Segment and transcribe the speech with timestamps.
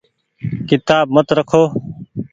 [0.67, 1.63] ڪيتآب مت رکو۔